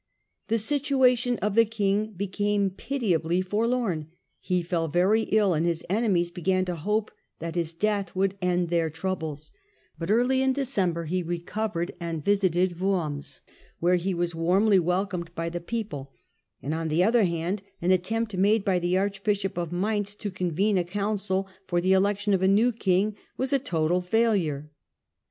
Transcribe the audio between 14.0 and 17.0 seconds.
was warmly welcomed by the people; and, on